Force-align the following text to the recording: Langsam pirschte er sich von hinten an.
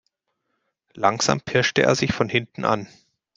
Langsam 0.95 1.41
pirschte 1.41 1.83
er 1.83 1.93
sich 1.93 2.11
von 2.11 2.27
hinten 2.27 2.65
an. 2.65 2.87